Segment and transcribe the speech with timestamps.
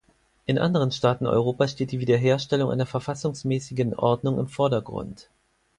[0.47, 5.29] In anderen Staaten Europas steht die Wiederherstellung einer verfassungsmäßigen Ordnung im Vordergrund.